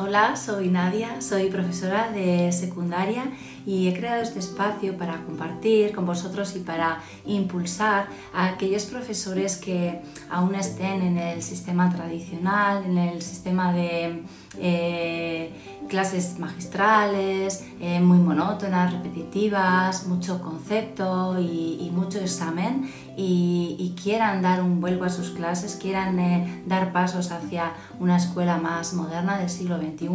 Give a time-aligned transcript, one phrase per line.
[0.00, 3.24] Hola, soy Nadia, soy profesora de secundaria
[3.68, 9.58] y he creado este espacio para compartir con vosotros y para impulsar a aquellos profesores
[9.58, 14.22] que aún estén en el sistema tradicional, en el sistema de
[14.56, 15.52] eh,
[15.88, 24.80] clases magistrales, eh, muy monótonas, repetitivas, mucho concepto y, mucho examen y, quieran dar un
[24.80, 29.76] vuelco a sus clases, quieran eh, dar pasos hacia una escuela más moderna del siglo
[29.78, 30.08] XXI,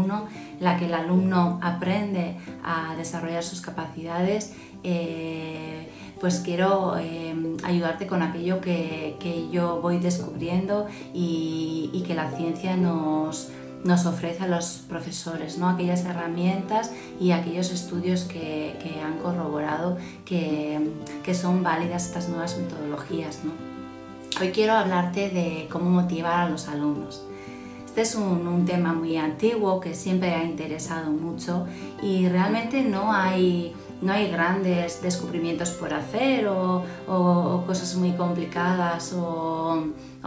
[0.60, 4.54] la que el alumno aprende a desarrollar sus capacidades
[6.20, 6.96] pues quiero
[7.64, 13.50] ayudarte con aquello que, yo voy descubriendo y que la ciencia nos,
[13.84, 15.70] nos ofrece a los profesores, ¿no?
[15.70, 18.74] aquellas herramientas y aquellos estudios que,
[19.04, 20.80] han corroborado que,
[21.34, 23.40] son válidas estas nuevas metodologías.
[24.40, 27.24] Hoy quiero hablarte de cómo motivar a los alumnos.
[27.94, 31.68] Este es un, tema muy antiguo que siempre ha interesado mucho
[32.02, 39.84] y realmente no hay, no hay grandes descubrimientos por hacer o, cosas muy complicadas o,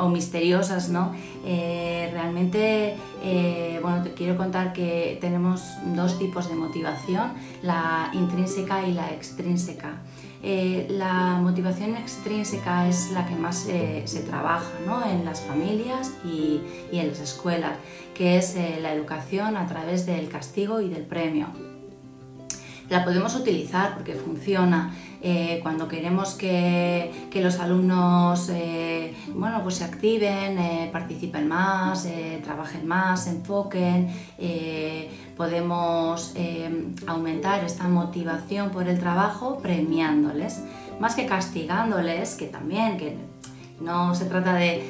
[0.09, 1.13] misteriosas, ¿no?
[1.45, 7.33] Eh, realmente eh, bueno, te quiero contar que tenemos dos tipos de motivación,
[7.65, 10.03] la intrínseca y la extrínseca.
[10.49, 14.71] Eh, la motivación extrínseca es la que más se trabaja
[15.11, 16.61] en las familias y,
[16.93, 17.77] en las escuelas,
[18.15, 21.49] que es eh, la educación a través del castigo y del premio.
[22.89, 29.84] La podemos utilizar porque funciona, eh, cuando queremos que, los alumnos eh, bueno, pues se
[29.84, 32.09] activen, eh, participen más,
[32.45, 34.09] trabajen más, se enfoquen,
[35.37, 36.34] podemos
[37.06, 40.62] aumentar esta motivación por el trabajo premiándoles,
[40.98, 43.17] más que castigándoles, que también, que
[43.81, 44.83] no se trata de,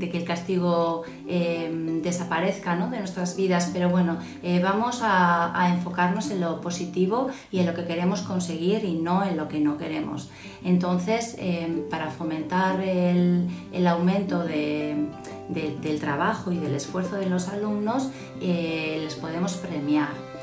[0.00, 1.70] que el castigo eh,
[2.02, 7.66] desaparezca de nuestras vidas, pero bueno, eh, vamos a, enfocarnos en lo positivo y en
[7.66, 10.30] lo que queremos conseguir y no en lo que no queremos.
[10.64, 13.48] Entonces, eh, para fomentar el,
[13.86, 20.33] aumento del trabajo y del esfuerzo de los alumnos, les podemos premiar.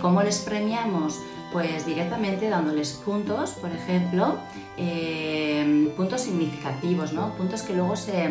[0.00, 1.20] ¿Cómo les premiamos?
[1.52, 4.36] Pues directamente dándoles puntos, por ejemplo,
[4.76, 7.32] eh, puntos significativos, ¿no?
[7.34, 8.30] puntos que luego se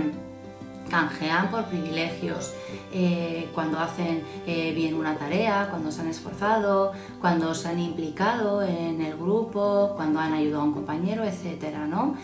[0.90, 2.54] canjean por privilegios
[2.94, 8.62] eh, cuando hacen eh, bien una tarea, cuando se han esforzado, cuando se han implicado
[8.62, 11.76] en el grupo, cuando han ayudado a un compañero, etc.
[11.90, 12.16] ¿no?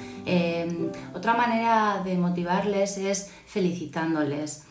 [1.16, 4.64] otra manera de motivarles es felicitándoles.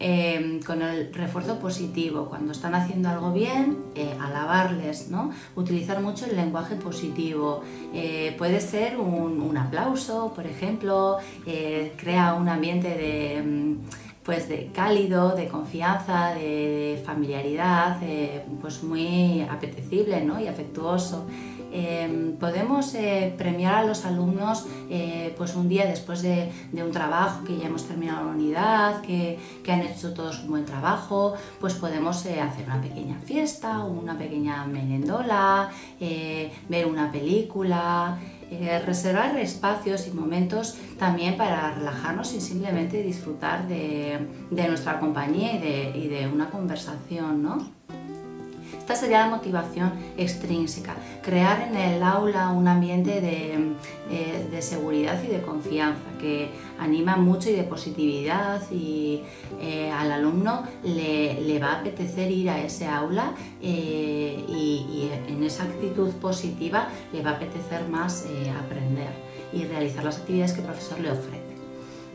[0.00, 5.30] Em, con el refuerzo positivo, cuando están haciendo algo bien, eh, alabarles, ¿no?
[5.54, 7.62] utilizar mucho el lenguaje positivo.
[7.94, 13.76] Eh, puede ser un, aplauso, por ejemplo, eh, crea un ambiente de, mm,
[14.24, 18.00] pues de cálido, de confianza, de, familiaridad,
[18.60, 20.40] pues muy apetecible ¿no?
[20.40, 21.26] y afectuoso.
[21.76, 27.42] Em, podemos eh, premiar a los alumnos eh, pues un día después de, un trabajo
[27.44, 32.24] que ya hemos terminado la unidad, que, han hecho todos un buen trabajo, pues podemos
[32.26, 38.18] eh, hacer una pequeña fiesta, una pequeña merendola, ver una película,
[38.86, 45.98] reservar espacios y momentos también para relajarnos y simplemente disfrutar de, nuestra compañía y de,
[45.98, 47.74] y de una conversación, ¿no?
[48.78, 55.42] Esta sería la motivación extrínseca, crear en el aula un ambiente de, seguridad y de
[55.42, 59.22] confianza que anima mucho y de positividad y
[59.60, 65.64] eh, al alumno le, va a apetecer ir a ese aula eh, y, en esa
[65.64, 69.10] actitud positiva le va a apetecer más eh, aprender
[69.52, 71.54] y realizar las actividades que el profesor le ofrece.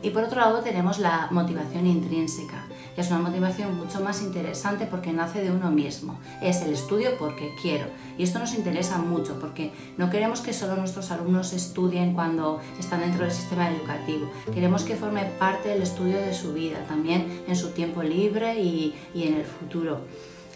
[0.01, 2.65] Y por otro lado tenemos la motivación intrínseca,
[3.01, 6.19] es una motivación mucho más interesante porque nace de uno mismo.
[6.41, 7.85] Es el estudio porque quiero.
[8.17, 13.01] Y esto nos interesa mucho porque no queremos que solo nuestros alumnos estudien cuando están
[13.01, 14.29] dentro del sistema educativo.
[14.53, 18.95] Queremos que forme parte del estudio de su vida, también en su tiempo libre y,
[19.13, 20.01] y en el futuro.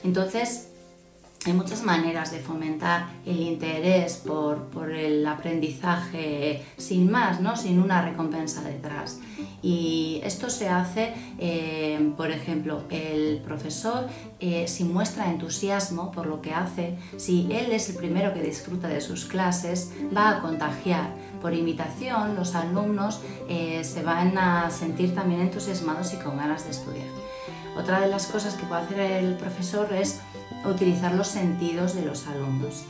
[0.03, 0.67] Entonces,
[1.45, 7.57] hay muchas maneras de fomentar el interés por, el aprendizaje sin más, ¿no?
[7.57, 9.19] sin una recompensa detrás.
[9.61, 9.92] Y
[10.23, 14.07] esto se hace, eh, por ejemplo, el profesor
[14.39, 18.87] eh, si muestra entusiasmo por lo que hace, si él es el primero que disfruta
[18.87, 21.09] de sus clases, va a contagiar.
[21.41, 26.71] Por imitación, los alumnos eh, se van a sentir también entusiasmados y con ganas de
[26.71, 27.07] estudiar.
[27.77, 30.19] Otra de las cosas que puede hacer el profesor es
[30.63, 32.85] utilizar los sentidos de los alumnos,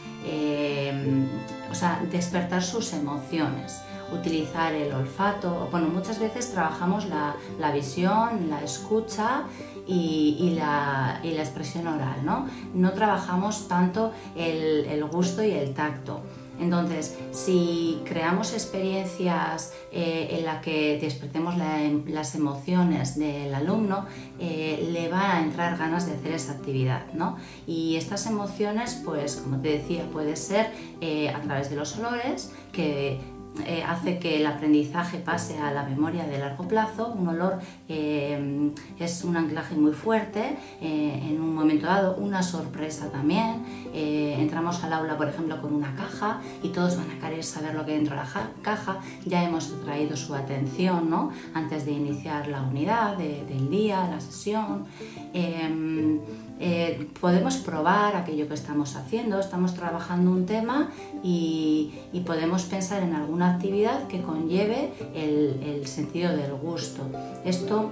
[1.72, 3.82] o sea, despertar sus emociones,
[4.12, 9.44] utilizar el olfato, bueno, muchas veces trabajamos la, visión, la escucha
[9.88, 12.26] y, la, expresión oral.
[12.26, 16.22] No, no trabajamos tanto el gusto y el tacto.
[16.60, 24.06] Entonces, si creamos experiencias eh, en las que despertemos las emociones del alumno,
[24.40, 27.38] eh, le va a entrar ganas de hacer esa actividad, ¿no?
[27.66, 30.72] Y estas emociones, pues, como te decía, puede ser
[31.02, 33.20] eh, a través de los olores, que
[33.66, 37.08] eh, hace que el aprendizaje pase a la memoria de largo plazo.
[37.08, 43.12] Un olor eh, es un anclaje muy fuerte, eh, en un momento dado una sorpresa
[43.12, 43.64] también.
[43.94, 47.86] entramos al aula, por ejemplo, con una caja y todos van a querer saber lo
[47.86, 49.00] que hay dentro de la caja.
[49.26, 51.32] Ya hemos traído su atención ¿no?
[51.54, 54.86] antes de iniciar la unidad del día, la sesión.
[55.34, 56.20] Em,
[56.60, 60.90] eh, podemos probar aquello que estamos haciendo, estamos trabajando un tema
[61.24, 61.92] y,
[62.26, 67.04] podemos pensar en alguna actividad que conlleve el, sentido del gusto.
[67.46, 67.92] Esto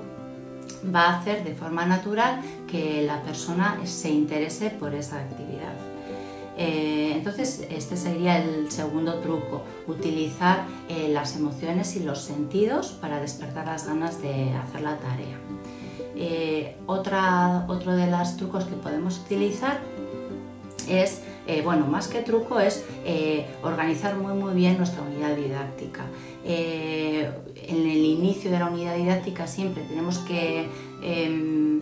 [0.94, 5.76] va a hacer de forma natural que la persona se interese por esa actividad.
[6.58, 13.20] Eh, entonces, este sería el segundo truco, utilizar eh, las emociones y los sentidos para
[13.20, 15.38] despertar las ganas de hacer la tarea.
[16.16, 19.80] Eh, otro de los trucos que podemos utilizar
[20.88, 26.06] es, eh, bueno, más que truco, es eh, organizar muy muy bien nuestra unidad didáctica.
[26.44, 30.68] en el inicio de la unidad didáctica siempre tenemos que
[31.04, 31.82] em,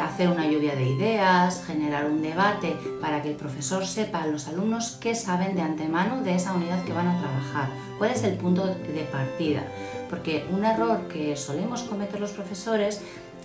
[0.00, 4.46] hacer una lluvia de ideas, generar un debate para que el profesor sepa a los
[4.46, 8.34] alumnos qué saben de antemano de esa unidad que van a trabajar, cuál es el
[8.34, 9.62] punto de partida.
[10.10, 13.00] Porque un error que solemos cometer los profesores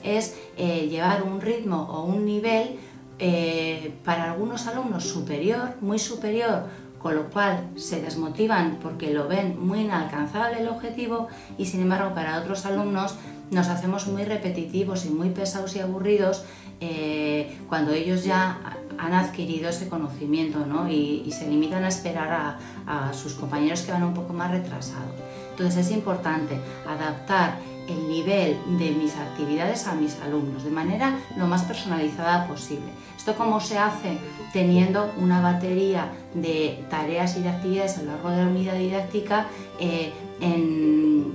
[0.05, 2.77] es eh, llevar un ritmo o un nivel
[3.19, 6.63] eh, para algunos alumnos superior, muy superior,
[6.99, 11.27] con lo cual se desmotivan porque lo ven muy inalcanzable el objetivo
[11.57, 13.15] y sin embargo para otros alumnos
[13.51, 16.43] nos hacemos muy repetitivos y muy pesados y aburridos
[16.81, 18.59] eh, cuando ellos ya
[18.97, 22.57] han adquirido ese conocimiento y, se limitan a esperar
[22.87, 25.13] a sus compañeros que van un poco más retrasados.
[25.51, 31.47] Entonces es importante adaptar el nivel de mis actividades a mis alumnos de manera lo
[31.47, 32.91] más personalizada posible.
[33.17, 34.17] Esto cómo se hace
[34.53, 39.47] teniendo una batería de tareas y de actividades a lo largo de la unidad didáctica
[39.79, 41.33] eh, en,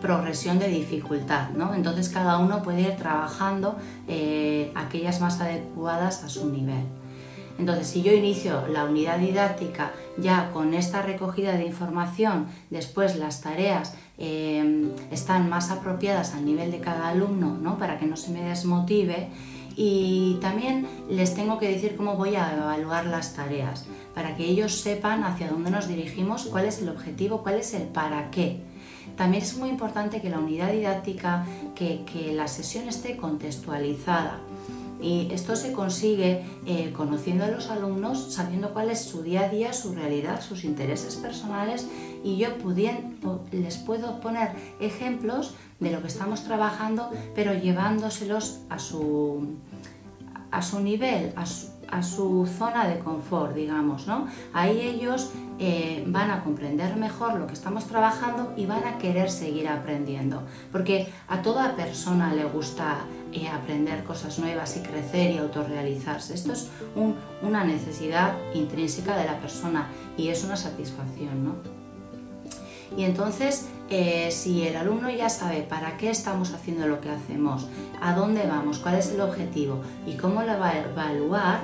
[0.00, 1.50] progresión de dificultad.
[1.50, 1.74] ¿no?
[1.74, 3.76] Entonces cada uno puede ir trabajando
[4.08, 6.84] eh, aquellas más adecuadas a su nivel.
[7.60, 13.42] Entonces, si yo inicio la unidad didáctica ya con esta recogida de información, después las
[13.42, 17.76] tareas eh, están más apropiadas al nivel de cada alumno, ¿no?
[17.76, 19.28] para que no se me desmotive.
[19.76, 23.84] Y también les tengo que decir cómo voy a evaluar las tareas,
[24.14, 27.82] para que ellos sepan hacia dónde nos dirigimos, cuál es el objetivo, cuál es el
[27.82, 28.58] para qué.
[29.18, 34.40] También es muy importante que la unidad didáctica, que, que la sesión esté contextualizada
[35.00, 39.48] y esto se consigue eh, conociendo a los alumnos, sabiendo cuál es su día a
[39.48, 41.88] día, su realidad, sus intereses personales
[42.22, 42.48] y yo
[43.52, 44.50] les puedo poner
[44.80, 49.56] ejemplos de lo que estamos trabajando, pero llevándoselos a su,
[50.50, 54.26] a su nivel, a su, a su zona de confort, digamos, ¿no?
[54.52, 59.30] Ahí ellos eh, van a comprender mejor lo que estamos trabajando y van a querer
[59.30, 62.98] seguir aprendiendo, porque a toda persona le gusta
[63.48, 66.34] aprender cosas nuevas y crecer y autorrealizarse.
[66.34, 66.68] Esto es
[67.42, 71.80] una necesidad intrínseca de la persona y es una satisfacción, ¿no?
[72.96, 77.68] Y entonces, eh, si el alumno ya sabe para qué estamos haciendo lo que hacemos,
[78.02, 81.60] a dónde vamos, cuál es el objetivo y cómo lo va a evaluar,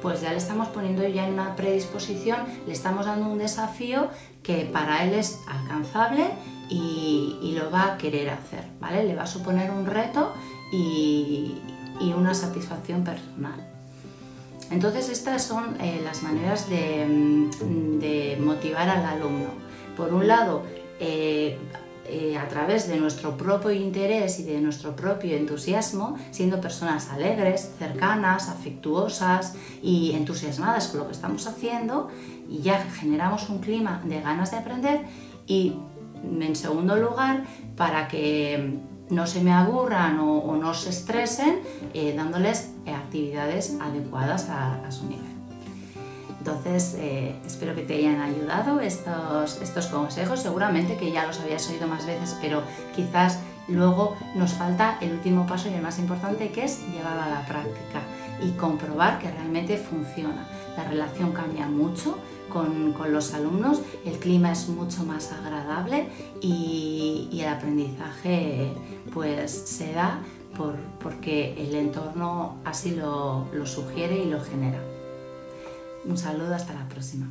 [0.00, 4.08] pues ya le estamos poniendo ya en una predisposición, le estamos dando un desafío
[4.42, 6.30] que para él es alcanzable
[6.70, 9.02] y, lo va a querer hacer, ¿vale?
[9.04, 10.32] Le va a suponer un reto
[10.72, 11.54] y,
[12.16, 13.68] una satisfacción personal.
[14.70, 20.62] Entonces estas son eh, las maneras de motivar al alumno por un lado,
[21.00, 21.58] eh,
[22.06, 27.72] eh, a través de nuestro propio interés y de nuestro propio entusiasmo, siendo personas alegres,
[27.78, 32.08] cercanas, afectuosas y entusiasmadas con lo que estamos haciendo,
[32.48, 35.00] y ya generamos un clima de ganas de aprender
[35.46, 35.74] y
[36.40, 37.44] en segundo lugar,
[37.76, 38.78] para que
[39.10, 41.60] no se me aburran o, no se estresen,
[41.94, 45.38] eh, dándoles actividades adecuadas a su nivel.
[46.38, 50.40] Entonces, eh, espero que te hayan ayudado estos, estos consejos.
[50.40, 52.62] Seguramente que ya los habías oído más veces, pero
[52.96, 57.28] quizás luego nos falta el último paso y el más importante, que es llevarlo a
[57.28, 58.00] la práctica
[58.42, 60.46] y comprobar que realmente funciona.
[60.76, 62.18] La relación cambia mucho
[62.48, 66.08] con, con los alumnos, el clima es mucho más agradable
[66.40, 68.72] y, el aprendizaje
[69.14, 70.20] pues se da
[71.00, 74.80] porque el entorno así lo, lo sugiere y lo genera.
[76.04, 77.28] Un saludo, hasta la próxima.